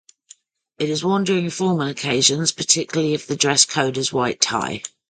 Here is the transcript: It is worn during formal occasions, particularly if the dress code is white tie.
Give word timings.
It 0.79 0.89
is 0.89 1.03
worn 1.05 1.25
during 1.25 1.51
formal 1.51 1.87
occasions, 1.87 2.51
particularly 2.51 3.13
if 3.13 3.27
the 3.27 3.35
dress 3.35 3.65
code 3.65 3.97
is 3.99 4.11
white 4.11 4.41
tie. 4.41 4.81